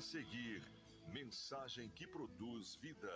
A 0.00 0.02
seguir, 0.02 0.62
mensagem 1.12 1.90
que 1.90 2.06
produz 2.06 2.74
vida. 2.76 3.14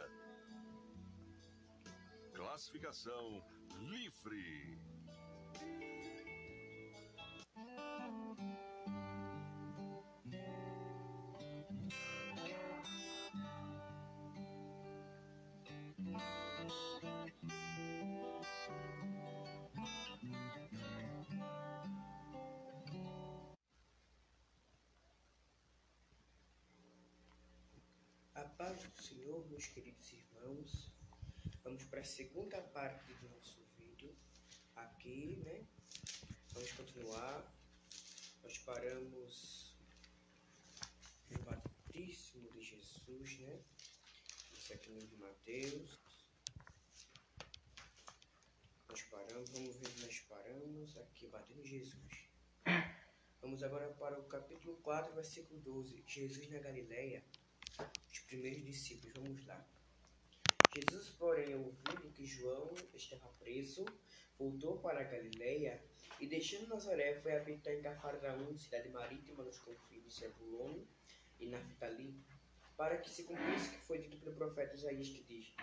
Classificação 2.34 3.42
livre. 3.88 4.78
Paz 28.56 28.80
do 28.84 29.02
Senhor, 29.02 29.44
meus 29.48 29.66
queridos 29.66 30.12
irmãos. 30.12 30.92
Vamos 31.64 31.82
para 31.84 32.00
a 32.00 32.04
segunda 32.04 32.60
parte 32.62 33.12
do 33.14 33.28
nosso 33.30 33.60
vídeo. 33.76 34.14
Aqui, 34.76 35.42
né? 35.44 35.66
Vamos 36.52 36.70
continuar. 36.72 37.52
Nós 38.44 38.58
paramos 38.58 39.76
no 41.30 41.42
batismo 41.42 42.48
de 42.52 42.62
Jesus, 42.62 43.38
né? 43.40 43.60
Isso 44.52 44.72
aqui 44.72 44.90
no 44.90 45.04
de 45.04 45.16
Mateus. 45.16 45.98
Nós 48.88 49.02
paramos, 49.02 49.50
vamos 49.50 49.76
ver 49.78 50.04
nós 50.04 50.20
paramos. 50.28 50.96
Aqui, 50.98 51.26
batendo 51.26 51.64
Jesus. 51.64 52.28
Vamos 53.40 53.64
agora 53.64 53.92
para 53.94 54.20
o 54.20 54.24
capítulo 54.24 54.76
4, 54.76 55.12
versículo 55.12 55.58
12. 55.60 56.04
Jesus 56.06 56.48
na 56.50 56.60
Galileia 56.60 57.24
os 58.10 58.18
primeiros 58.20 58.64
discípulos. 58.64 59.14
Vamos 59.16 59.46
lá. 59.46 59.64
Jesus, 60.74 61.10
porém, 61.10 61.54
ouvindo 61.54 62.12
que 62.12 62.26
João 62.26 62.74
estava 62.94 63.28
preso, 63.38 63.84
voltou 64.38 64.78
para 64.78 65.00
a 65.00 65.04
Galileia 65.04 65.80
e, 66.20 66.26
deixando 66.26 66.68
Nazaré, 66.68 67.20
foi 67.20 67.36
habitar 67.36 67.72
em 67.72 67.82
Cafarnaum, 67.82 68.58
cidade 68.58 68.88
marítima 68.88 69.44
nos 69.44 69.58
confins 69.58 70.02
de 70.02 70.10
Zebulon 70.10 70.82
e 71.38 71.46
Naphtali, 71.46 72.14
para 72.76 72.98
que 72.98 73.08
se 73.08 73.24
cumprisse 73.24 73.68
o 73.68 73.72
que 73.72 73.86
foi 73.86 73.98
dito 73.98 74.16
pelo 74.18 74.34
profeta 74.34 74.74
Isaías, 74.74 75.08
que 75.08 75.22
diz: 75.22 75.54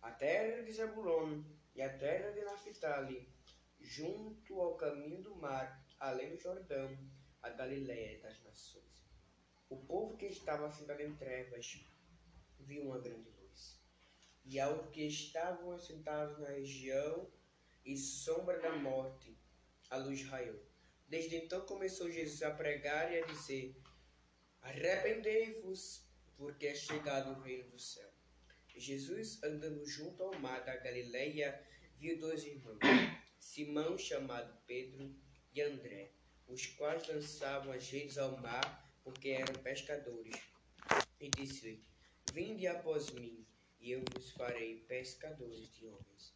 A 0.00 0.12
terra 0.12 0.62
de 0.62 0.72
Zebulon 0.72 1.42
e 1.74 1.82
a 1.82 1.98
terra 1.98 2.30
de 2.30 2.42
Naphtali, 2.42 3.28
junto 3.80 4.60
ao 4.60 4.76
caminho 4.76 5.20
do 5.20 5.34
mar, 5.34 5.84
além 5.98 6.30
do 6.30 6.40
Jordão, 6.40 6.96
a 7.42 7.50
Galileia 7.50 8.20
das 8.20 8.40
nações. 8.44 9.03
O 9.68 9.76
povo 9.76 10.16
que 10.16 10.26
estava 10.26 10.70
sentado 10.70 11.00
em 11.00 11.14
trevas 11.16 11.84
viu 12.60 12.84
uma 12.84 12.98
grande 12.98 13.30
luz. 13.30 13.80
E 14.44 14.60
aos 14.60 14.88
que 14.90 15.06
estavam 15.06 15.72
assentados 15.72 16.38
na 16.38 16.48
região 16.48 17.30
e 17.84 17.96
sombra 17.96 18.60
da 18.60 18.76
morte, 18.76 19.36
a 19.90 19.96
luz 19.96 20.22
raiou. 20.24 20.60
Desde 21.08 21.36
então 21.36 21.64
começou 21.66 22.10
Jesus 22.10 22.42
a 22.42 22.50
pregar 22.50 23.12
e 23.12 23.22
a 23.22 23.26
dizer: 23.26 23.76
Arrependei-vos, 24.62 26.06
porque 26.36 26.66
é 26.66 26.74
chegado 26.74 27.32
o 27.32 27.42
reino 27.42 27.70
do 27.70 27.78
céu. 27.78 28.10
Jesus, 28.76 29.42
andando 29.42 29.86
junto 29.86 30.22
ao 30.22 30.38
mar 30.40 30.64
da 30.64 30.76
Galileia, 30.76 31.64
viu 31.96 32.18
dois 32.18 32.44
irmãos, 32.44 32.80
Simão, 33.38 33.96
chamado 33.96 34.58
Pedro, 34.66 35.14
e 35.54 35.62
André, 35.62 36.10
os 36.48 36.66
quais 36.66 37.06
lançavam 37.06 37.72
as 37.72 37.88
redes 37.88 38.18
ao 38.18 38.36
mar, 38.38 38.83
porque 39.04 39.28
eram 39.28 39.62
pescadores. 39.62 40.34
E 41.20 41.28
disse-lhe: 41.28 41.84
Vinde 42.32 42.66
após 42.66 43.10
mim, 43.10 43.46
e 43.78 43.92
eu 43.92 44.02
vos 44.12 44.30
farei 44.32 44.80
pescadores 44.88 45.70
de 45.72 45.86
homens. 45.86 46.34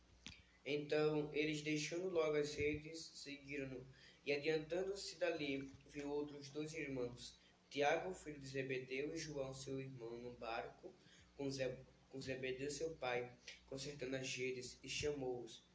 Então 0.64 1.30
eles, 1.34 1.62
deixando 1.62 2.10
logo 2.10 2.36
as 2.36 2.54
redes, 2.54 3.10
seguiram-no, 3.14 3.84
e 4.24 4.32
adiantando-se 4.32 5.18
dali, 5.18 5.72
viu 5.90 6.10
outros 6.10 6.50
dois 6.50 6.74
irmãos, 6.74 7.38
Tiago, 7.70 8.14
filho 8.14 8.38
de 8.38 8.48
Zebedeu, 8.48 9.14
e 9.14 9.18
João, 9.18 9.54
seu 9.54 9.80
irmão, 9.80 10.18
no 10.18 10.32
barco, 10.32 10.94
com, 11.36 11.50
Ze 11.50 11.74
com 12.10 12.20
Zebedeu, 12.20 12.70
seu 12.70 12.90
pai, 12.96 13.30
consertando 13.66 14.16
as 14.16 14.34
redes, 14.34 14.78
e 14.82 14.88
chamou-os. 14.88 15.66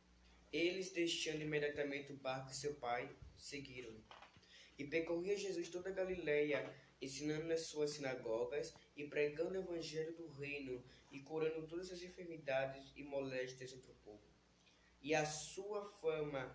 Eles, 0.51 0.91
deixando 0.91 1.41
imediatamente 1.41 2.13
o 2.13 2.17
barco 2.17 2.51
e 2.51 2.55
seu 2.55 2.75
pai, 2.75 3.09
seguiram-no. 3.35 4.03
E 4.83 4.87
percorria 4.87 5.37
Jesus 5.37 5.69
toda 5.69 5.89
a 5.89 5.93
Galileia, 5.93 6.69
ensinando 7.01 7.45
nas 7.45 7.61
suas 7.67 7.91
sinagogas 7.91 8.73
e 8.97 9.05
pregando 9.05 9.57
o 9.57 9.61
evangelho 9.61 10.13
do 10.13 10.27
reino 10.27 10.83
e 11.09 11.21
curando 11.21 11.65
todas 11.65 11.89
as 11.89 12.01
enfermidades 12.01 12.91
e 12.93 13.01
moléstias 13.01 13.71
entre 13.71 13.91
o 13.91 13.95
povo. 14.03 14.27
E 15.01 15.15
a 15.15 15.25
sua 15.25 15.85
fama 16.01 16.53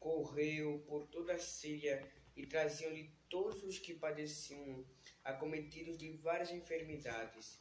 correu 0.00 0.82
por 0.88 1.06
toda 1.08 1.34
a 1.34 1.38
Síria 1.38 2.10
e 2.34 2.46
traziam-lhe 2.46 3.10
todos 3.28 3.62
os 3.64 3.78
que 3.78 3.92
padeciam, 3.92 4.82
acometidos 5.22 5.98
de 5.98 6.10
várias 6.10 6.50
enfermidades 6.50 7.60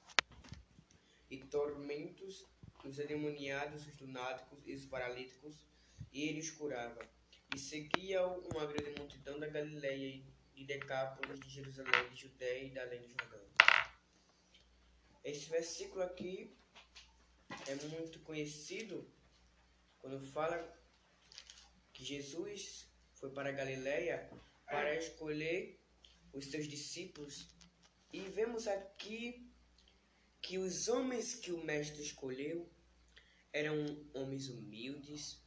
e 1.29 1.37
tormentos, 1.37 2.47
os 2.85 2.97
endemoniados, 2.97 3.85
os 3.85 3.99
lunáticos 3.99 4.65
e 4.65 4.73
os 4.73 4.85
paralíticos, 4.85 5.67
e 6.13 6.29
ele 6.29 6.39
os 6.39 6.49
curava. 6.49 7.05
E 7.53 7.59
seguia 7.59 8.25
uma 8.25 8.65
grande 8.65 8.97
multidão 8.97 9.39
da 9.39 9.47
Galileia 9.47 10.23
de 10.53 10.63
Decápolis, 10.63 11.39
de 11.39 11.49
Jerusalém, 11.49 12.09
de 12.09 12.21
Judéia 12.21 12.63
e 12.63 12.69
da 12.69 12.81
além 12.83 13.01
do 13.01 13.09
Jordão. 13.09 13.41
Esse 15.23 15.49
versículo 15.49 16.01
aqui 16.01 16.55
é 17.67 17.75
muito 17.75 18.19
conhecido 18.21 19.05
quando 19.99 20.25
fala 20.25 20.57
que 21.93 22.03
Jesus 22.03 22.87
foi 23.13 23.29
para 23.31 23.49
a 23.49 23.53
Galileia 23.53 24.29
para 24.65 24.95
escolher 24.95 25.79
os 26.33 26.45
seus 26.45 26.67
discípulos. 26.67 27.49
E 28.11 28.21
vemos 28.21 28.67
aqui 28.67 29.51
que 30.41 30.57
os 30.57 30.87
homens 30.87 31.35
que 31.35 31.51
o 31.51 31.63
mestre 31.63 32.01
escolheu 32.01 32.69
eram 33.53 33.75
homens 34.13 34.49
humildes, 34.49 35.39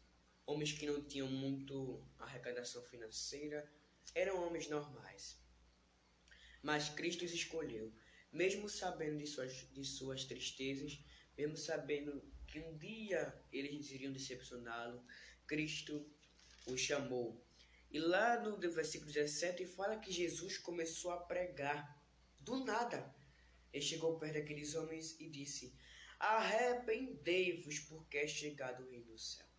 homens 0.46 0.72
que 0.72 0.86
não 0.86 1.02
tinham 1.02 1.28
muito 1.28 2.02
arrecadação 2.18 2.82
financeira, 2.82 3.70
eram 4.14 4.46
homens 4.46 4.68
normais. 4.68 5.38
Mas 6.62 6.88
Cristo 6.88 7.24
os 7.24 7.32
escolheu, 7.32 7.92
mesmo 8.32 8.68
sabendo 8.68 9.18
de 9.18 9.26
suas, 9.26 9.52
de 9.72 9.84
suas 9.84 10.24
tristezas, 10.24 10.98
mesmo 11.36 11.56
sabendo 11.56 12.22
que 12.46 12.60
um 12.60 12.76
dia 12.78 13.34
eles 13.52 13.90
iriam 13.90 14.12
decepcioná-lo, 14.12 15.04
Cristo 15.46 16.06
os 16.66 16.80
chamou. 16.80 17.44
E 17.90 17.98
lá 17.98 18.40
no 18.40 18.58
versículo 18.58 19.12
17 19.12 19.66
fala 19.66 19.98
que 19.98 20.12
Jesus 20.12 20.58
começou 20.58 21.10
a 21.12 21.18
pregar. 21.18 22.02
Do 22.40 22.64
nada, 22.64 23.14
ele 23.72 23.84
chegou 23.84 24.18
perto 24.18 24.34
daqueles 24.34 24.74
homens 24.74 25.18
e 25.20 25.28
disse: 25.28 25.74
Arrependei-vos, 26.18 27.78
porque 27.80 28.18
é 28.18 28.26
chegado 28.26 28.82
o 28.82 28.90
reino 28.90 29.06
do 29.06 29.18
céu. 29.18 29.53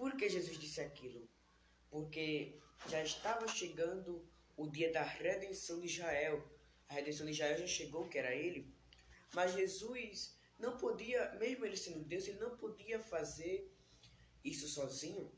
Por 0.00 0.16
que 0.16 0.30
Jesus 0.30 0.58
disse 0.58 0.80
aquilo? 0.80 1.28
Porque 1.90 2.54
já 2.88 3.02
estava 3.02 3.46
chegando 3.46 4.26
o 4.56 4.66
dia 4.66 4.90
da 4.90 5.02
redenção 5.02 5.78
de 5.78 5.88
Israel. 5.88 6.42
A 6.88 6.94
redenção 6.94 7.26
de 7.26 7.32
Israel 7.32 7.58
já 7.58 7.66
chegou, 7.66 8.08
que 8.08 8.18
era 8.18 8.34
ele. 8.34 8.74
Mas 9.34 9.52
Jesus 9.52 10.34
não 10.58 10.78
podia, 10.78 11.34
mesmo 11.34 11.66
ele 11.66 11.76
sendo 11.76 12.02
Deus, 12.02 12.26
ele 12.26 12.38
não 12.38 12.56
podia 12.56 12.98
fazer 12.98 13.70
isso 14.42 14.66
sozinho. 14.68 15.30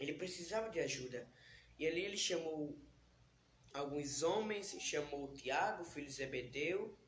Ele 0.00 0.14
precisava 0.14 0.68
de 0.68 0.80
ajuda. 0.80 1.30
E 1.78 1.86
ali 1.86 2.04
ele 2.04 2.16
chamou 2.16 2.76
alguns 3.72 4.24
homens, 4.24 4.76
chamou 4.80 5.32
Tiago, 5.32 5.84
filho 5.84 6.08
de 6.08 6.12
Zebedeu. 6.12 6.98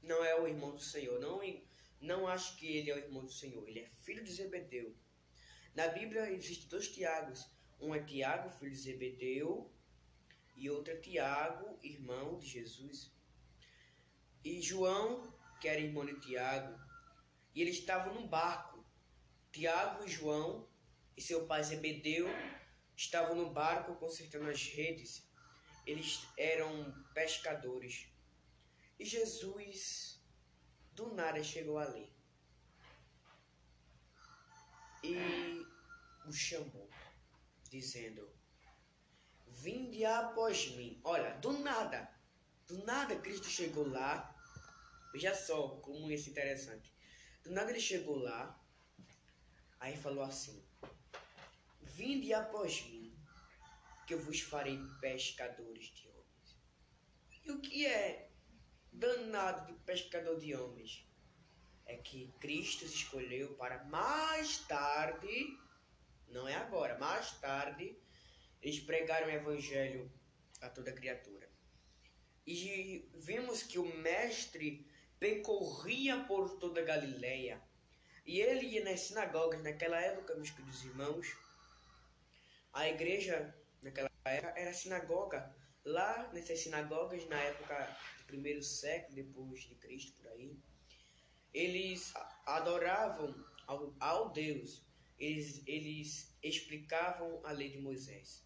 Não 0.00 0.24
é 0.24 0.40
o 0.40 0.46
irmão 0.46 0.76
do 0.76 0.80
Senhor. 0.80 1.18
Não, 1.18 1.40
não 2.00 2.28
acho 2.28 2.56
que 2.56 2.68
ele 2.68 2.88
é 2.88 2.94
o 2.94 2.98
irmão 2.98 3.24
do 3.24 3.32
Senhor. 3.32 3.68
Ele 3.68 3.80
é 3.80 3.88
filho 4.04 4.22
de 4.22 4.32
Zebedeu. 4.32 4.94
Na 5.74 5.88
Bíblia 5.88 6.30
existem 6.30 6.68
dois 6.68 6.88
Tiagos. 6.88 7.48
Um 7.80 7.94
é 7.94 8.02
Tiago, 8.02 8.50
filho 8.50 8.70
de 8.70 8.76
Zebedeu, 8.76 9.72
e 10.56 10.68
outro 10.68 10.92
é 10.92 10.96
Tiago, 10.96 11.78
irmão 11.82 12.38
de 12.38 12.46
Jesus. 12.46 13.10
E 14.44 14.60
João, 14.60 15.32
que 15.60 15.68
era 15.68 15.80
irmão 15.80 16.04
de 16.04 16.20
Tiago, 16.20 16.78
e 17.54 17.62
eles 17.62 17.76
estavam 17.76 18.14
num 18.14 18.26
barco. 18.26 18.84
Tiago 19.52 20.04
e 20.04 20.08
João 20.08 20.68
e 21.16 21.22
seu 21.22 21.46
pai 21.46 21.62
Zebedeu 21.62 22.28
estavam 22.96 23.34
no 23.34 23.50
barco 23.50 23.94
consertando 23.96 24.50
as 24.50 24.62
redes. 24.68 25.26
Eles 25.86 26.26
eram 26.36 26.92
pescadores. 27.14 28.08
E 28.98 29.04
Jesus 29.04 30.22
do 30.92 31.14
nada 31.14 31.42
chegou 31.42 31.78
ali. 31.78 32.12
E 35.02 35.66
o 36.26 36.32
chamou, 36.32 36.88
dizendo: 37.70 38.30
Vinde 39.46 40.04
após 40.04 40.70
mim. 40.76 41.00
Olha, 41.04 41.34
do 41.38 41.52
nada. 41.52 42.10
Do 42.66 42.84
nada 42.84 43.16
Cristo 43.16 43.48
chegou 43.48 43.88
lá. 43.88 44.34
Veja 45.12 45.34
só 45.34 45.68
como 45.76 46.10
isso 46.10 46.28
é 46.28 46.32
interessante. 46.32 46.92
Do 47.42 47.50
nada 47.50 47.70
ele 47.70 47.80
chegou 47.80 48.16
lá. 48.16 48.58
Aí 49.78 49.96
falou 49.96 50.22
assim: 50.22 50.62
Vinde 51.80 52.32
após 52.32 52.82
mim, 52.82 53.14
que 54.06 54.14
eu 54.14 54.20
vos 54.20 54.40
farei 54.40 54.78
pescadores 55.00 55.86
de 55.94 56.08
homens. 56.08 56.60
E 57.44 57.50
o 57.50 57.60
que 57.60 57.86
é 57.86 58.30
danado 58.92 59.66
de 59.66 59.78
pescador 59.80 60.38
de 60.38 60.54
homens? 60.54 61.09
É 61.90 61.96
que 61.96 62.32
Cristo 62.38 62.84
escolheu 62.84 63.52
para 63.54 63.82
mais 63.84 64.58
tarde, 64.58 65.58
não 66.28 66.46
é 66.46 66.54
agora, 66.54 66.96
mais 66.98 67.32
tarde, 67.40 67.98
eles 68.62 68.78
pregaram 68.78 69.26
o 69.26 69.30
evangelho 69.30 70.08
a 70.60 70.68
toda 70.68 70.92
criatura. 70.92 71.50
E 72.46 73.10
vimos 73.12 73.64
que 73.64 73.76
o 73.76 73.96
mestre 73.96 74.86
percorria 75.18 76.22
por 76.28 76.58
toda 76.60 76.80
a 76.80 76.84
Galileia. 76.84 77.60
E 78.24 78.40
ele 78.40 78.66
ia 78.66 78.84
nas 78.84 79.00
sinagogas 79.00 79.60
naquela 79.60 80.00
época, 80.00 80.36
meus 80.36 80.50
queridos 80.50 80.84
irmãos. 80.84 81.36
A 82.72 82.88
igreja 82.88 83.52
naquela 83.82 84.08
época 84.24 84.54
era 84.56 84.72
sinagoga. 84.72 85.52
Lá 85.84 86.30
nessas 86.32 86.60
sinagogas, 86.60 87.26
na 87.28 87.40
época 87.40 87.98
do 88.18 88.24
primeiro 88.26 88.62
século 88.62 89.16
depois 89.16 89.62
de 89.62 89.74
Cristo, 89.74 90.12
por 90.12 90.28
aí, 90.28 90.56
eles 91.52 92.12
adoravam 92.46 93.34
ao, 93.66 93.94
ao 93.98 94.30
Deus. 94.30 94.84
Eles, 95.18 95.62
eles 95.66 96.36
explicavam 96.42 97.40
a 97.44 97.52
lei 97.52 97.70
de 97.70 97.78
Moisés. 97.78 98.44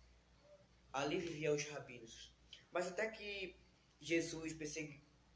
Ali 0.93 1.19
viviam 1.19 1.55
os 1.55 1.65
rabinos. 1.69 2.35
Mas 2.73 2.89
até 2.89 3.07
que 3.09 3.57
Jesus 4.01 4.57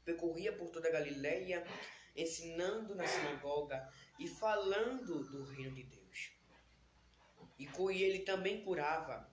percorria 0.03 0.53
por 0.53 0.69
toda 0.69 0.87
a 0.87 0.91
Galileia, 0.91 1.65
ensinando 2.15 2.95
na 2.95 3.07
sinagoga 3.07 3.89
e 4.17 4.27
falando 4.27 5.23
do 5.23 5.43
reino 5.45 5.73
de 5.73 5.83
Deus. 5.83 6.31
E 7.57 7.67
ele 8.03 8.19
também 8.19 8.63
curava. 8.63 9.29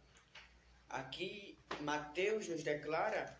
Aqui 0.89 1.59
Mateus 1.81 2.49
nos 2.49 2.63
declara 2.63 3.37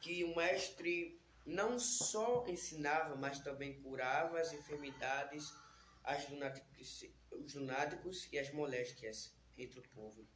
que 0.00 0.24
o 0.24 0.34
mestre 0.34 1.19
não 1.46 1.78
só 1.78 2.46
ensinava, 2.46 3.16
mas 3.16 3.40
também 3.40 3.80
curava 3.82 4.40
as 4.40 4.52
enfermidades, 4.52 5.52
as 6.04 6.28
lunáticos, 6.28 7.04
os 7.32 7.54
lunáticos 7.54 8.28
e 8.32 8.38
as 8.38 8.52
moléstias 8.52 9.34
entre 9.56 9.78
o 9.78 9.88
povo. 9.94 10.26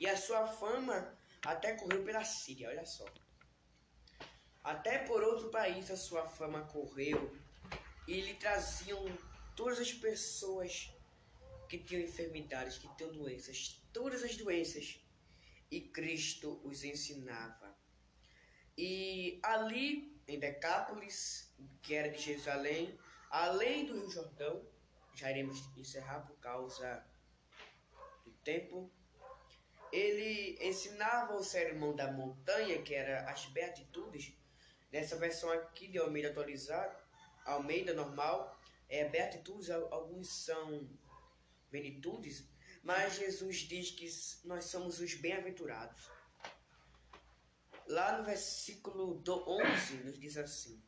E 0.00 0.06
a 0.06 0.16
sua 0.16 0.46
fama 0.46 1.16
até 1.44 1.74
correu 1.74 2.04
pela 2.04 2.24
Síria, 2.24 2.68
olha 2.68 2.84
só. 2.84 3.06
Até 4.62 4.98
por 4.98 5.22
outro 5.22 5.50
país 5.50 5.90
a 5.90 5.96
sua 5.96 6.28
fama 6.28 6.62
correu 6.66 7.36
e 8.06 8.20
lhe 8.20 8.34
traziam 8.34 9.04
todas 9.56 9.78
as 9.78 9.92
pessoas 9.92 10.92
que 11.68 11.78
tinham 11.78 12.02
enfermidades, 12.02 12.78
que 12.78 12.88
tinham 12.96 13.12
doenças, 13.12 13.82
todas 13.92 14.22
as 14.22 14.36
doenças, 14.36 15.00
e 15.70 15.80
Cristo 15.80 16.60
os 16.64 16.82
ensinava. 16.82 17.76
E 18.76 19.38
ali 19.42 20.17
em 20.28 20.38
Decápolis, 20.38 21.50
que 21.82 21.94
era 21.94 22.10
de 22.10 22.18
Jerusalém, 22.18 22.98
além 23.30 23.86
do 23.86 23.94
Rio 23.94 24.10
Jordão, 24.10 24.68
já 25.14 25.30
iremos 25.30 25.58
encerrar 25.76 26.20
por 26.20 26.38
causa 26.38 27.04
do 28.24 28.30
tempo, 28.44 28.92
ele 29.90 30.58
ensinava 30.60 31.34
o 31.34 31.42
sermão 31.42 31.96
da 31.96 32.12
montanha, 32.12 32.82
que 32.82 32.94
era 32.94 33.28
as 33.30 33.46
beatitudes. 33.46 34.36
Nessa 34.92 35.16
versão 35.16 35.50
aqui 35.50 35.88
de 35.88 35.98
Almeida 35.98 36.28
atualizado, 36.28 36.94
Almeida 37.44 37.94
normal, 37.94 38.60
é 38.88 39.08
beatitudes, 39.08 39.70
alguns 39.70 40.44
são 40.44 40.88
venitudes, 41.70 42.46
mas 42.82 43.16
Jesus 43.16 43.56
diz 43.56 43.90
que 43.90 44.08
nós 44.46 44.66
somos 44.66 45.00
os 45.00 45.14
bem-aventurados. 45.14 46.10
Lá 47.88 48.18
no 48.18 48.24
versículo 48.24 49.14
do 49.20 49.48
11 49.48 49.94
nos 50.04 50.18
diz 50.18 50.36
assim, 50.36 50.78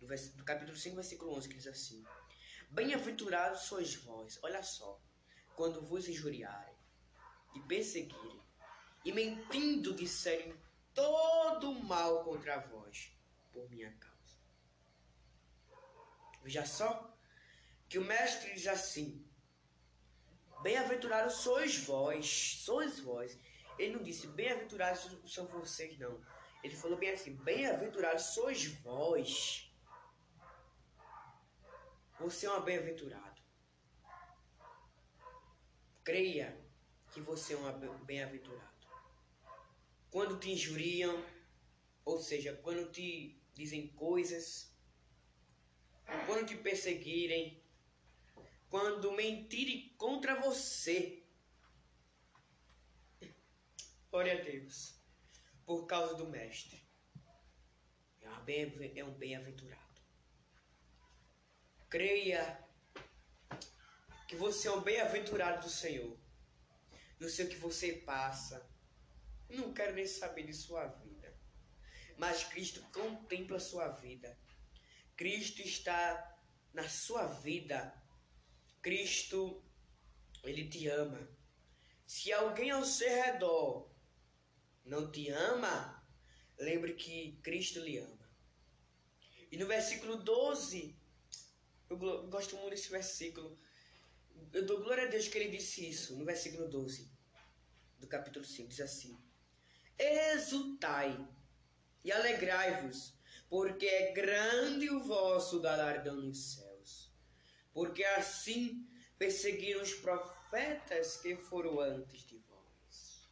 do, 0.00 0.06
do 0.06 0.44
capítulo 0.44 0.76
5, 0.76 0.96
versículo 0.96 1.32
11, 1.36 1.48
que 1.48 1.54
diz 1.54 1.66
assim: 1.68 2.04
Bem-aventurados 2.70 3.62
sois 3.62 3.94
vós, 3.94 4.36
olha 4.42 4.60
só, 4.62 5.00
quando 5.54 5.80
vos 5.80 6.08
injuriarem 6.08 6.74
e 7.54 7.60
perseguirem, 7.60 8.42
e 9.04 9.12
mentindo 9.12 9.94
disserem 9.94 10.54
todo 10.92 11.72
mal 11.84 12.24
contra 12.24 12.58
vós, 12.58 13.12
por 13.52 13.70
minha 13.70 13.92
causa. 13.92 14.18
Veja 16.42 16.66
só 16.66 17.16
que 17.88 17.96
o 17.96 18.04
mestre 18.04 18.54
diz 18.54 18.66
assim: 18.66 19.24
Bem-aventurados 20.62 21.34
sois 21.34 21.78
vós, 21.78 22.60
sois 22.64 22.98
vós. 22.98 23.38
Ele 23.78 23.96
não 23.96 24.02
disse 24.02 24.26
bem-aventurados 24.26 25.08
são 25.26 25.46
vocês, 25.46 25.98
não. 25.98 26.20
Ele 26.62 26.74
falou 26.74 26.98
bem 26.98 27.10
assim: 27.10 27.34
Bem-aventurados 27.36 28.34
sois 28.34 28.64
vós. 28.82 29.72
Você 32.18 32.46
é 32.46 32.52
um 32.52 32.62
bem-aventurado. 32.62 33.40
Creia 36.02 36.58
que 37.12 37.20
você 37.20 37.54
é 37.54 37.56
um 37.56 38.04
bem-aventurado. 38.04 38.66
Quando 40.10 40.38
te 40.38 40.50
injuriam, 40.50 41.24
ou 42.04 42.18
seja, 42.18 42.56
quando 42.56 42.90
te 42.90 43.40
dizem 43.54 43.88
coisas, 43.88 44.74
quando 46.26 46.46
te 46.46 46.56
perseguirem, 46.56 47.62
quando 48.68 49.12
mentirem 49.12 49.94
contra 49.96 50.40
você, 50.40 51.17
ore 54.12 54.30
a 54.30 54.42
Deus, 54.42 55.00
por 55.64 55.86
causa 55.86 56.14
do 56.14 56.26
Mestre. 56.26 56.86
É 58.96 59.04
um 59.04 59.14
bem-aventurado. 59.14 59.82
Creia 61.88 62.64
que 64.26 64.36
você 64.36 64.68
é 64.68 64.72
um 64.72 64.80
bem-aventurado 64.80 65.62
do 65.62 65.70
Senhor 65.70 66.18
não 67.18 67.28
sei 67.28 67.46
o 67.46 67.48
que 67.48 67.56
você 67.56 67.92
passa. 67.92 68.68
Não 69.48 69.72
quero 69.72 69.94
nem 69.94 70.06
saber 70.06 70.44
de 70.44 70.52
sua 70.52 70.86
vida. 70.86 71.36
Mas 72.16 72.44
Cristo 72.44 72.80
contempla 72.92 73.56
a 73.56 73.60
sua 73.60 73.88
vida. 73.88 74.38
Cristo 75.16 75.60
está 75.62 76.38
na 76.72 76.88
sua 76.88 77.26
vida. 77.26 77.92
Cristo, 78.80 79.62
Ele 80.44 80.68
te 80.68 80.86
ama. 80.88 81.28
Se 82.06 82.32
alguém 82.32 82.70
ao 82.70 82.84
seu 82.84 83.08
redor 83.08 83.87
não 84.88 85.10
te 85.10 85.28
ama, 85.30 86.04
lembre 86.58 86.94
que 86.94 87.38
Cristo 87.42 87.80
lhe 87.80 87.98
ama. 87.98 88.28
E 89.50 89.56
no 89.56 89.66
versículo 89.66 90.16
12, 90.16 90.96
eu 91.88 91.96
gosto 92.28 92.56
muito 92.56 92.70
desse 92.70 92.90
versículo 92.90 93.58
eu 94.52 94.64
dou 94.64 94.82
glória 94.82 95.04
a 95.04 95.10
Deus 95.10 95.28
que 95.28 95.38
ele 95.38 95.56
disse 95.56 95.88
isso 95.88 96.16
no 96.16 96.24
versículo 96.24 96.68
12 96.68 97.10
do 97.98 98.06
capítulo 98.06 98.44
5. 98.44 98.68
Diz 98.68 98.80
assim: 98.80 99.18
Exultai 99.98 101.28
e 102.04 102.12
alegrai-vos, 102.12 103.14
porque 103.48 103.86
é 103.86 104.12
grande 104.12 104.88
o 104.90 105.00
vosso 105.00 105.60
galardão 105.60 106.16
nos 106.16 106.54
céus. 106.54 107.12
Porque 107.72 108.04
assim 108.04 108.88
perseguiram 109.18 109.82
os 109.82 109.94
profetas 109.94 111.16
que 111.18 111.36
foram 111.36 111.80
antes 111.80 112.22
de 112.26 112.38
vós. 112.38 113.28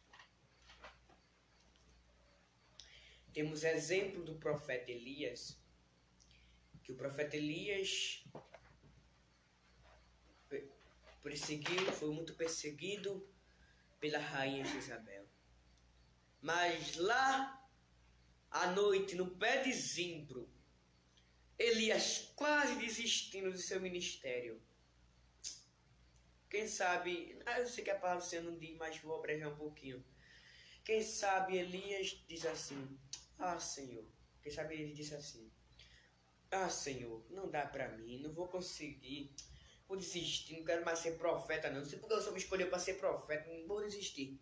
Temos 3.37 3.63
exemplo 3.63 4.23
do 4.23 4.33
profeta 4.33 4.89
Elias, 4.89 5.61
que 6.83 6.91
o 6.91 6.95
profeta 6.95 7.37
Elias 7.37 8.25
perseguido, 11.21 11.91
foi 11.91 12.09
muito 12.09 12.33
perseguido 12.33 13.31
pela 13.99 14.17
rainha 14.17 14.65
Isabel. 14.75 15.29
Mas 16.41 16.95
lá 16.95 17.63
à 18.49 18.71
noite, 18.71 19.13
no 19.13 19.29
pé 19.37 19.61
de 19.61 19.71
zimbro, 19.71 20.49
Elias 21.59 22.33
quase 22.35 22.73
desistindo 22.79 23.51
do 23.51 23.59
seu 23.59 23.79
ministério. 23.79 24.59
Quem 26.49 26.67
sabe, 26.67 27.37
ah, 27.45 27.59
eu 27.59 27.67
sei 27.67 27.83
que 27.83 27.91
a 27.91 27.99
palavra 27.99 28.23
você 28.23 28.41
não 28.41 28.57
diz, 28.57 28.75
mas 28.77 28.97
vou 28.97 29.15
abrejar 29.15 29.53
um 29.53 29.57
pouquinho. 29.57 30.03
Quem 30.83 31.03
sabe 31.03 31.57
Elias 31.57 32.23
diz 32.27 32.43
assim: 32.47 32.97
Ah, 33.37 33.59
Senhor. 33.59 34.05
Quem 34.41 34.51
sabe 34.51 34.75
ele 34.75 34.93
disse 34.93 35.15
assim: 35.15 35.51
Ah, 36.51 36.69
Senhor, 36.69 37.25
não 37.29 37.49
dá 37.49 37.65
para 37.65 37.89
mim, 37.97 38.19
não 38.19 38.33
vou 38.33 38.47
conseguir 38.47 39.33
vou 39.87 39.97
desistir, 39.97 40.57
não 40.57 40.65
quero 40.65 40.83
mais 40.83 40.99
ser 40.99 41.17
profeta, 41.17 41.69
não. 41.69 41.79
Não 41.79 41.85
sei 41.85 41.99
porque 41.99 42.13
o 42.13 42.19
Senhor 42.19 42.33
me 42.33 42.39
escolheu 42.39 42.69
para 42.69 42.79
ser 42.79 42.95
profeta, 42.95 43.49
não 43.49 43.67
vou 43.67 43.81
desistir. 43.81 44.39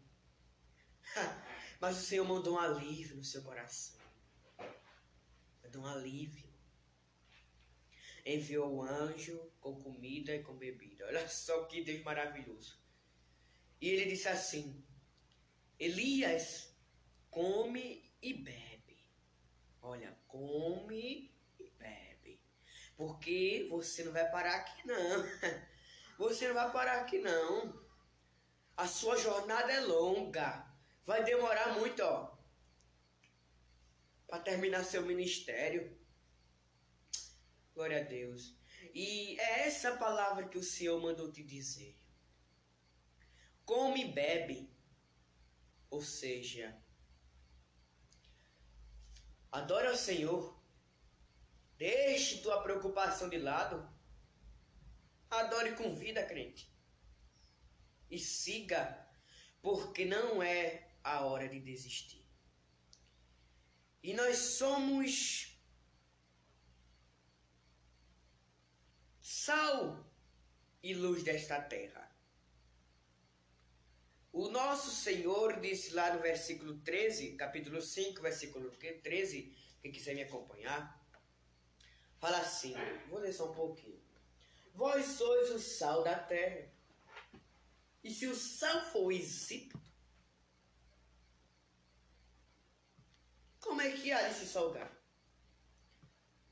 Mas 1.80 1.98
o 1.98 2.02
Senhor 2.02 2.26
mandou 2.26 2.56
um 2.56 2.60
alívio 2.60 3.16
no 3.18 3.24
seu 3.24 3.44
coração. 3.44 3.96
alívio. 5.86 6.46
Enviou 8.26 8.74
o 8.74 8.82
anjo 8.82 9.52
com 9.60 9.80
comida 9.84 10.36
e 10.36 10.42
com 10.42 10.56
bebida. 10.56 11.06
Olha 11.06 11.28
só 11.28 11.66
que 11.66 11.84
Deus 11.84 12.02
maravilhoso. 12.04 12.80
E 13.80 13.90
ele 13.90 14.10
disse 14.10 14.28
assim: 14.28 14.84
Elias, 15.78 16.76
come 17.30 18.12
e 18.22 18.34
bebe. 18.34 18.75
Olha, 19.88 20.18
come 20.28 21.32
e 21.60 21.70
bebe. 21.78 22.42
Porque 22.98 23.68
você 23.70 24.04
não 24.04 24.12
vai 24.12 24.28
parar 24.32 24.56
aqui, 24.56 24.88
não. 24.88 24.96
Você 26.18 26.48
não 26.48 26.56
vai 26.56 26.72
parar 26.72 27.02
aqui, 27.02 27.20
não. 27.20 27.78
A 28.78 28.88
sua 28.88 29.18
jornada 29.18 29.72
é 29.72 29.82
longa. 29.82 30.66
Vai 31.06 31.26
demorar 31.26 31.78
muito, 31.78 32.02
ó. 32.02 32.36
Para 34.26 34.40
terminar 34.40 34.86
seu 34.86 35.02
ministério. 35.02 35.96
Glória 37.74 38.00
a 38.00 38.04
Deus. 38.04 38.56
E 38.94 39.38
é 39.40 39.68
essa 39.68 39.98
palavra 39.98 40.48
que 40.48 40.58
o 40.58 40.64
Senhor 40.64 41.00
mandou 41.02 41.30
te 41.32 41.44
dizer. 41.44 42.00
Come 43.66 44.06
e 44.06 44.12
bebe. 44.12 44.74
Ou 45.90 46.02
seja, 46.02 46.82
adora 49.58 49.92
o 49.92 49.98
Senhor. 49.98 50.56
Deixe 51.78 52.42
tua 52.42 52.62
preocupação 52.62 53.28
de 53.30 53.38
lado. 53.38 53.78
Adore 55.30 55.76
com 55.76 55.96
vida, 55.96 56.24
crente 56.24 56.76
e 58.10 58.20
siga, 58.20 59.08
porque 59.62 60.06
não 60.06 60.42
é 60.42 60.88
a 61.04 61.26
hora 61.26 61.48
de 61.48 61.60
desistir. 61.60 62.26
E 64.02 64.14
nós 64.14 64.38
somos 64.38 65.60
sal 69.20 70.06
e 70.84 70.94
luz 70.94 71.24
desta 71.24 71.60
terra. 71.62 72.15
O 74.36 74.50
nosso 74.50 74.92
Senhor 74.92 75.62
disse 75.62 75.94
lá 75.94 76.14
no 76.14 76.22
versículo 76.22 76.78
13, 76.80 77.38
capítulo 77.38 77.82
5, 77.82 78.22
versículo 78.22 78.70
13, 78.70 79.56
quem 79.82 79.94
quiser 79.94 80.14
me 80.14 80.24
acompanhar, 80.24 81.02
fala 82.20 82.40
assim, 82.40 82.74
vou 83.08 83.20
ler 83.20 83.32
só 83.32 83.50
um 83.50 83.56
pouquinho. 83.56 84.04
Vós 84.74 85.06
sois 85.06 85.52
o 85.52 85.58
sal 85.58 86.04
da 86.04 86.20
terra. 86.20 86.70
E 88.04 88.14
se 88.14 88.28
o 88.28 88.36
sal 88.36 88.84
for 88.92 89.10
insípido, 89.10 89.82
como 93.62 93.80
é 93.80 93.90
que 93.94 94.12
há 94.12 94.28
de 94.28 94.34
se 94.34 94.48
salgar? 94.48 94.92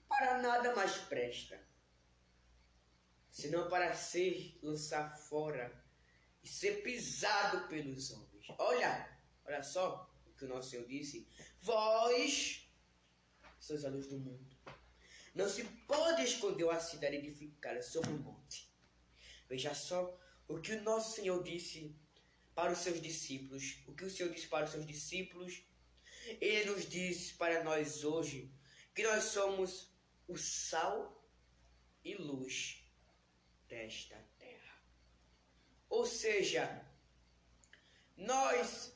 Para 0.07 0.41
nada 0.41 0.73
mais 0.73 0.99
presta, 0.99 1.61
senão 3.29 3.67
para 3.67 3.93
ser 3.93 4.57
lançado 4.63 5.17
fora 5.17 5.83
e 6.43 6.47
ser 6.47 6.83
pisado 6.83 7.67
pelos 7.67 8.11
homens. 8.11 8.45
Olha, 8.57 9.19
olha 9.45 9.63
só 9.63 10.11
o 10.25 10.33
que 10.33 10.45
o 10.45 10.47
nosso 10.47 10.71
Senhor 10.71 10.85
disse: 10.85 11.27
Vós 11.61 12.67
sois 13.59 13.85
a 13.85 13.89
luz 13.89 14.07
do 14.07 14.19
mundo. 14.19 14.53
Não 15.33 15.49
se 15.49 15.63
pode 15.87 16.23
esconder 16.23 16.65
uma 16.65 16.79
cidade 16.79 17.15
edificada 17.15 17.81
sobre 17.81 18.11
um 18.11 18.17
monte. 18.17 18.71
Veja 19.49 19.73
só 19.73 20.19
o 20.47 20.59
que 20.59 20.73
o 20.73 20.83
nosso 20.83 21.15
Senhor 21.15 21.41
disse 21.43 21.95
para 22.53 22.71
os 22.71 22.79
seus 22.79 23.01
discípulos, 23.01 23.79
o 23.87 23.93
que 23.93 24.05
o 24.05 24.09
Senhor 24.09 24.31
disse 24.31 24.47
para 24.47 24.65
os 24.65 24.71
seus 24.71 24.85
discípulos, 24.85 25.63
ele 26.39 26.71
nos 26.71 26.87
diz 26.87 27.31
para 27.31 27.63
nós 27.63 28.03
hoje 28.03 28.53
que 28.93 29.03
nós 29.03 29.23
somos 29.25 29.91
o 30.27 30.37
sal 30.37 31.27
e 32.03 32.15
luz 32.15 32.83
desta 33.67 34.15
terra. 34.37 34.72
Ou 35.93 36.07
seja, 36.07 36.83
nós, 38.17 38.91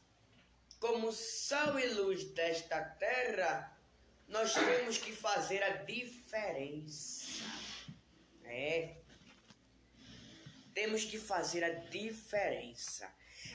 como 0.79 1.11
sal 1.11 1.79
e 1.79 1.85
luz 1.89 2.23
desta 2.31 2.83
terra, 2.83 3.79
nós 4.27 4.51
temos 4.55 4.97
que 4.97 5.11
fazer 5.11 5.61
a 5.61 5.83
diferença. 5.83 7.43
É, 8.45 8.97
temos 10.73 11.05
que 11.05 11.19
fazer 11.19 11.63
a 11.63 11.69
diferença. 11.69 13.07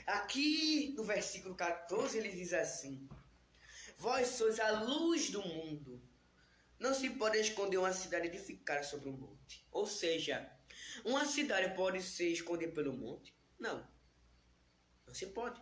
Aqui 0.06 0.94
no 0.96 1.02
versículo 1.02 1.56
14 1.56 2.16
ele 2.16 2.30
diz 2.30 2.52
assim: 2.52 3.08
Vós 3.98 4.28
sois 4.28 4.60
a 4.60 4.70
luz 4.82 5.30
do 5.30 5.42
mundo. 5.42 6.00
Não 6.78 6.94
se 6.94 7.10
pode 7.10 7.38
esconder 7.38 7.78
uma 7.78 7.92
cidade 7.92 8.28
edificada 8.28 8.84
sobre 8.84 9.08
um 9.08 9.16
monte. 9.16 9.66
Ou 9.72 9.84
seja, 9.84 10.48
uma 11.04 11.24
cidade 11.24 11.74
pode 11.74 12.02
se 12.02 12.32
esconder 12.32 12.68
pelo 12.68 12.92
monte? 12.92 13.34
Não. 13.58 13.86
Não 15.06 15.14
se 15.14 15.26
pode. 15.26 15.60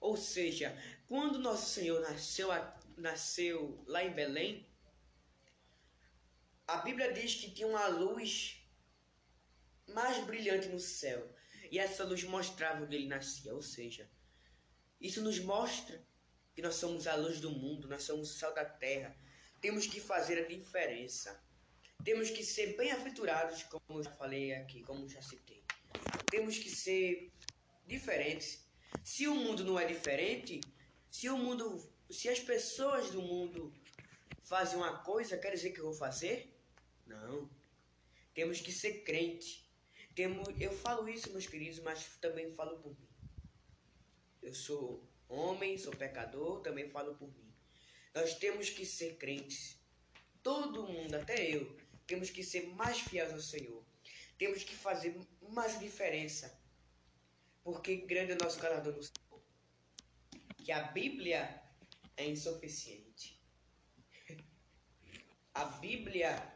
Ou 0.00 0.16
seja, 0.16 0.76
quando 1.06 1.38
nosso 1.38 1.70
Senhor 1.70 2.00
nasceu, 2.00 2.48
nasceu 2.96 3.82
lá 3.86 4.02
em 4.02 4.12
Belém, 4.12 4.66
a 6.66 6.78
Bíblia 6.78 7.12
diz 7.12 7.34
que 7.34 7.50
tinha 7.50 7.68
uma 7.68 7.86
luz 7.86 8.62
mais 9.88 10.24
brilhante 10.24 10.68
no 10.68 10.80
céu. 10.80 11.34
E 11.70 11.78
essa 11.78 12.04
luz 12.04 12.22
mostrava 12.24 12.84
onde 12.84 12.96
ele 12.96 13.06
nascia. 13.06 13.54
Ou 13.54 13.62
seja, 13.62 14.10
isso 15.00 15.22
nos 15.22 15.38
mostra 15.38 16.04
que 16.54 16.62
nós 16.62 16.74
somos 16.74 17.06
a 17.06 17.14
luz 17.14 17.40
do 17.40 17.50
mundo, 17.50 17.88
nós 17.88 18.02
somos 18.02 18.30
o 18.30 18.38
sal 18.38 18.54
da 18.54 18.64
terra. 18.64 19.16
Temos 19.60 19.86
que 19.86 20.00
fazer 20.00 20.38
a 20.44 20.48
diferença. 20.48 21.42
Temos 22.04 22.30
que 22.30 22.44
ser 22.44 22.76
bem 22.76 22.90
afeturados, 22.90 23.62
como 23.64 24.02
já 24.02 24.10
falei 24.12 24.52
aqui, 24.54 24.82
como 24.82 25.08
já 25.08 25.22
citei. 25.22 25.62
Temos 26.30 26.58
que 26.58 26.68
ser 26.68 27.30
diferentes. 27.86 28.66
Se 29.04 29.28
o 29.28 29.34
mundo 29.34 29.64
não 29.64 29.78
é 29.78 29.84
diferente, 29.84 30.60
se 31.10 31.28
o 31.28 31.38
mundo, 31.38 31.80
se 32.10 32.28
as 32.28 32.40
pessoas 32.40 33.10
do 33.10 33.22
mundo 33.22 33.72
fazem 34.42 34.76
uma 34.78 34.98
coisa, 34.98 35.38
quer 35.38 35.52
dizer 35.52 35.70
que 35.70 35.80
eu 35.80 35.84
vou 35.84 35.94
fazer? 35.94 36.52
Não. 37.06 37.48
Temos 38.34 38.60
que 38.60 38.72
ser 38.72 39.02
crente. 39.04 39.70
Temos, 40.14 40.48
eu 40.60 40.72
falo 40.72 41.08
isso, 41.08 41.30
meus 41.30 41.46
queridos, 41.46 41.78
mas 41.80 42.04
também 42.20 42.52
falo 42.54 42.78
por 42.80 42.98
mim. 42.98 43.08
Eu 44.42 44.54
sou 44.54 45.08
homem, 45.28 45.78
sou 45.78 45.94
pecador, 45.94 46.60
também 46.60 46.88
falo 46.90 47.14
por 47.14 47.28
mim. 47.28 47.54
Nós 48.14 48.34
temos 48.34 48.68
que 48.70 48.84
ser 48.84 49.16
crentes. 49.16 49.78
Todo 50.42 50.86
mundo, 50.86 51.14
até 51.14 51.48
eu, 51.48 51.76
temos 52.06 52.30
que 52.30 52.42
ser 52.42 52.66
mais 52.68 53.00
fiéis 53.00 53.32
ao 53.32 53.40
Senhor. 53.40 53.84
Temos 54.38 54.64
que 54.64 54.74
fazer 54.74 55.18
mais 55.48 55.78
diferença. 55.78 56.58
Porque 57.62 57.96
grande 57.96 58.32
é 58.32 58.34
o 58.34 58.38
nosso 58.38 58.58
galardão 58.58 58.92
no 58.92 59.02
Senhor. 59.02 59.42
Que 60.56 60.72
a 60.72 60.82
Bíblia 60.84 61.62
é 62.16 62.26
insuficiente. 62.26 63.40
A 65.54 65.64
Bíblia 65.64 66.52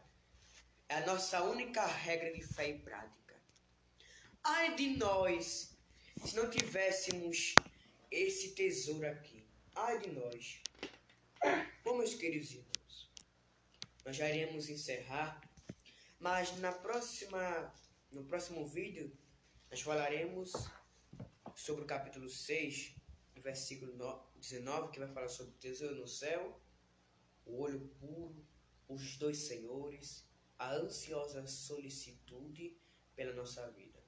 é 0.88 0.94
a 0.94 1.06
nossa 1.06 1.42
única 1.42 1.84
regra 1.84 2.32
de 2.32 2.42
fé 2.42 2.70
e 2.70 2.78
prática. 2.78 3.34
Ai 4.42 4.74
de 4.74 4.96
nós, 4.96 5.76
se 6.24 6.34
não 6.36 6.48
tivéssemos 6.48 7.54
esse 8.10 8.54
tesouro 8.54 9.06
aqui. 9.06 9.44
Ai 9.74 9.98
de 9.98 10.10
nós. 10.12 10.62
Bom, 11.84 11.98
meus 11.98 12.14
queridos 12.14 12.52
irmãos, 12.52 12.75
nós 14.06 14.14
já 14.14 14.30
iremos 14.30 14.68
encerrar, 14.68 15.40
mas 16.20 16.56
na 16.58 16.70
próxima, 16.70 17.74
no 18.12 18.24
próximo 18.24 18.64
vídeo, 18.64 19.12
nós 19.68 19.80
falaremos 19.80 20.52
sobre 21.56 21.82
o 21.82 21.86
capítulo 21.86 22.30
6, 22.30 22.94
versículo 23.34 23.92
19, 24.36 24.92
que 24.92 25.00
vai 25.00 25.08
falar 25.08 25.28
sobre 25.28 25.54
o 25.54 25.58
tesouro 25.58 25.96
no 25.96 26.06
céu, 26.06 26.60
o 27.44 27.58
olho 27.58 27.80
puro, 27.98 28.46
os 28.88 29.16
dois 29.16 29.38
senhores, 29.38 30.24
a 30.56 30.72
ansiosa 30.72 31.44
solicitude 31.48 32.78
pela 33.16 33.32
nossa 33.32 33.68
vida 33.72 34.00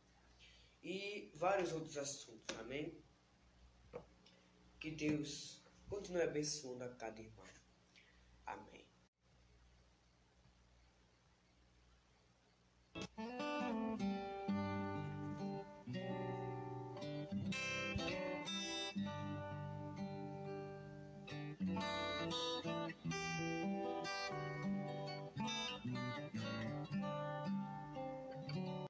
e 0.81 1.33
vários 1.35 1.73
outros 1.73 1.99
assuntos, 1.99 2.57
amém? 2.59 2.97
Que 4.79 4.93
Deus 4.93 5.61
continue 5.89 6.23
abençoando 6.23 6.85
a 6.85 6.89
cada 6.95 7.21
irmão. 7.21 7.45
Amém. 8.47 8.88
Mm-hmm. 13.21 13.58